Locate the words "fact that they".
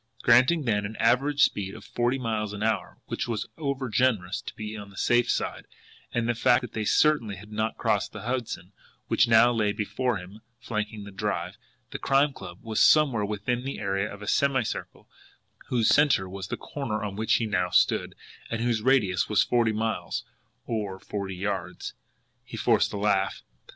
6.33-6.85